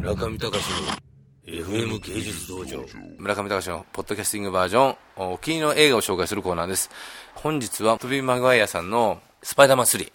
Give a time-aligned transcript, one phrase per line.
[0.00, 0.56] 村上隆の
[1.44, 2.82] FM 芸術道場。
[3.18, 4.96] 村上隆のポッドキャスティングバージョン。
[5.34, 6.88] お気に入りの映画を紹介するコーナーです。
[7.34, 10.10] 本日はトビー・マグワイアさんのスパイダーマン3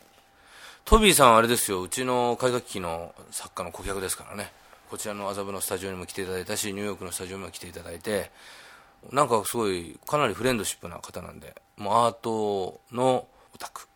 [0.86, 1.84] トビーさんはあれですよ。
[1.84, 4.52] うちの絵画機器の作家の顧客ですからね。
[4.90, 8.32] こちらの麻布のスタジオにも来ていただいたしニューヨークのスタジオにも来ていただいて
[9.12, 13.88] なんかすごいかなりフレンドシップな方なんでもうアートのオタク。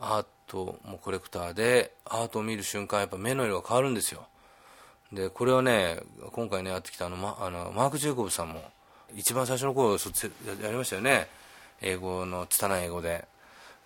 [0.00, 4.26] アートもコレクターでアートを見る瞬間やっぱ目の色が変わるんですよ。
[5.14, 6.00] でこれをね
[6.32, 8.62] 今回ねやってきたあの、ま、あのマーク・ジェイコブさんも
[9.14, 10.10] 一番最初の頃そ
[10.62, 11.28] やりましたよね。
[11.80, 13.26] 英語の拙い英語で。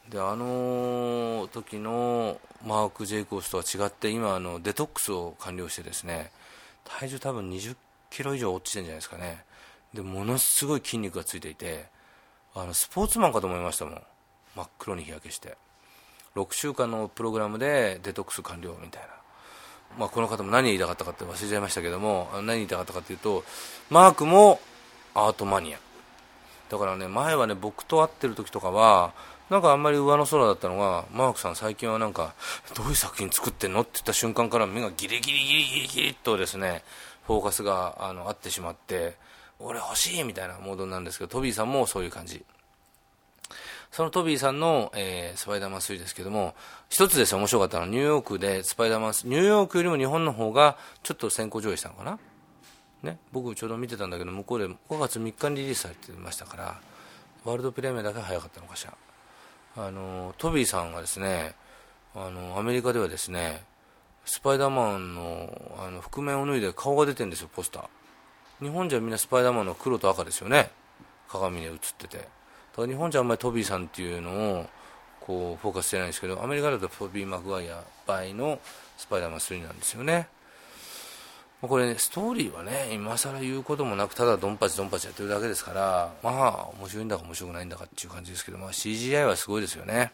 [0.09, 6.31] であの時のマーク・ジェイコブスとは違って今あのデトックスを完了してですね
[6.85, 7.77] 体重多分20
[8.09, 9.45] キロ以上落ちてるんじゃないですかね。
[9.93, 11.87] でものすごい筋肉がついていて
[12.55, 14.03] あのスポーツマンかと思いましたもん。
[14.57, 15.57] 真っ黒に日焼けして。
[16.35, 19.09] 6週間のプログラムでデトックス完了みたいな、
[19.97, 23.45] まあ、この方も何言いたかったかって忘れちゃいましたけども何言いたかったかというと
[23.91, 24.61] マークも
[25.15, 25.79] アートマニア。
[26.71, 29.13] だからね前はね僕と会ってる時とかは
[29.49, 32.35] なんかあんまり上の空だったのがマークさん最近はなんか
[32.77, 33.81] どういう作品作ってんの？
[33.81, 36.83] って言った瞬間から目がギリギリギリギリギリとですね
[37.27, 39.17] フォーカスがあの合ってしまって
[39.59, 42.45] 俺欲しいみたいなモードなんですけどトビーさんもそういう感じ。
[43.99, 46.55] そのトビーさんの、えー、スパイダーマン3ですけども、
[46.89, 52.21] 一つです面白かったのは、ニューヨークでスパイダーマンニューヨークよりも日本の方がちょっと先行上映したのかな？
[53.03, 56.81] ね、僕ちょうど見てたんだけど、向こうで5月3日にリリースされてましたから、
[57.45, 58.95] ワールドプレミアだけ早かったのかしら。
[59.77, 61.57] あの、トビーさんがですね、
[62.15, 63.65] あの、アメリカではですね、
[64.25, 68.65] スパイダーマンのあの覆面を脱いで顔が出てるんですよ、ポスター。
[68.65, 70.71] 日本じゃみんなスパイダーマンの黒と赤ですよね。
[71.29, 72.38] 鏡に映ってて。
[72.87, 74.67] 日本じゃあんまりトビーさんっていうのを
[75.21, 78.59] こうフォーカスしてないんですけどアメリカだとトビー・マグワイア倍の
[78.97, 80.29] スパイダーマン3なんですよね。
[81.61, 90.13] これ、ね、ストーリーはね今更言うこともなくただドンパチドンパチやってるだけですからまあ面白いんだか面白くないんだかっていう感じですけど、まあ、CGI はすごいですよね。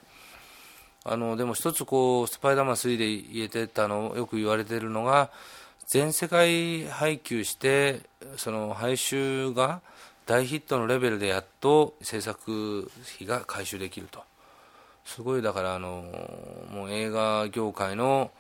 [1.05, 5.31] あのでも一つこうスパイダーマン3で言えてたのよく言われてるのが
[5.87, 8.01] 全世界配給して
[8.39, 9.83] その配収が
[10.27, 14.23] 大ヒットのレベルでやっと制作費が回収できると。
[15.05, 16.03] すごいだからあの
[16.73, 18.31] もう映画業界の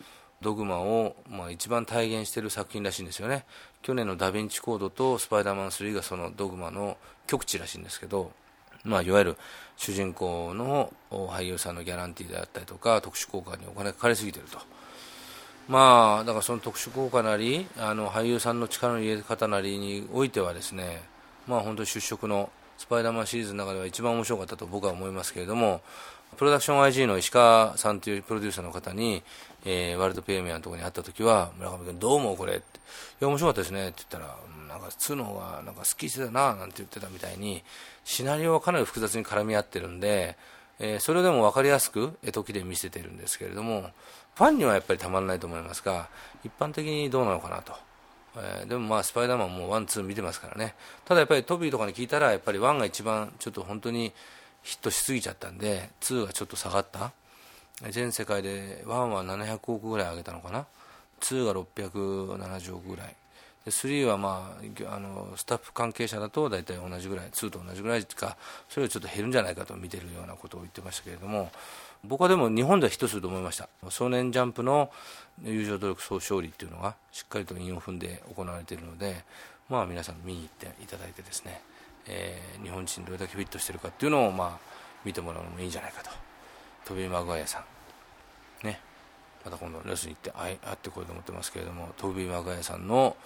[0.40, 3.44] ドグマを、まあ、一番体現している作品らしいんですよね。
[3.82, 6.96] 去年の「ダ・ヴィンチ・コード」と「スパイダーマン3」がそのドグマの
[7.26, 8.32] 極致らしいんですけど、
[8.82, 9.36] まあ、いわゆる
[9.76, 14.58] 主人公の俳優さんのギャランティーであったりとか特殊効果にお金がかかりすぎていると。
[15.68, 21.02] まあだからその特殊効果なりあの俳優さんの力の入れ方なりにおいてはですね
[21.46, 25.80] まあ、本当に出色のスパイダーマンシリーズの中では一番面白かったと僕は思いますけれども、
[26.36, 29.22] プロダクション IG の石川さんというプロデューサーの方に、
[29.64, 32.80] えー、ワールドプレミアのところに会った時は、村上君どうもこれって、い
[33.20, 34.36] や、面白かったですねって言ったら、
[34.68, 37.62] なんか2の方がなんか好きしてたななんて言ってたみたいに、
[38.04, 40.36] シナリオはかなり複雑に絡み合ってるんで、
[40.80, 43.90] えー、それでも分かりやすく絵解きで見せてるんですけれども、
[44.34, 46.08] ファンにはやっぱりたまらないと思いますが、
[46.42, 47.74] 一般的にどうなのかなと。
[48.36, 50.74] えー、でもまあスパイダーマンも one、two 見てますからね、
[51.04, 54.12] ただやっぱりトビーとかに聞いたら、やっぱり one が一番ちょっと本当に
[54.62, 57.12] ヒットしすぎちゃったんで、 two がちょっと下がった、
[57.90, 60.66] 全世界で one は700億ぐらい上げたのかな、
[61.20, 63.14] two が670億ぐらい。
[63.64, 64.54] で3は、ま
[64.88, 68.36] あ、あのスタッフ関係者だと大体同じぐらい、2と同じぐらいか、
[68.68, 71.50] それよりちょっと減るんじゃないかと見てるようなことを言ってましたけれども、
[72.06, 73.68] 僕はでも日本ではヒットすると思いました。
[73.88, 74.90] 少年ジャンプの
[75.42, 79.24] 友情努力総勝利っていうのがしっかりと韻を踏んで行われているので
[79.68, 81.60] まあ皆さん見に行っていただいてですね、
[82.06, 84.74] えー、日本人どれだけフィットしているかっていうのをまあ
[85.04, 86.10] 見てもらうのもいいんじゃないかと。
[86.84, 87.64] トビー・マグワイアさ
[88.62, 88.66] ん。
[88.66, 88.80] ね。
[89.44, 93.16] また今度レスに行って会ってこようと思ってますけれどもトビー・マグワイアさんの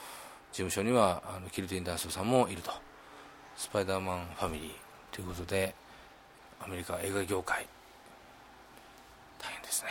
[0.53, 2.73] 事務所にはあのキルティン・ダンスさんもいると。
[3.57, 4.71] スパイダーマンファミリー
[5.11, 5.75] ということで
[6.61, 7.67] アメリカ映画業界。
[9.39, 9.91] 大変ですね。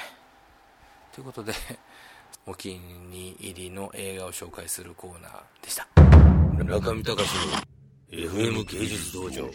[1.13, 1.53] ということで
[2.47, 5.87] お気に入りの映画を紹介するコーナーでした。
[6.63, 7.61] 中見隆の
[8.09, 9.49] FM 芸術道場。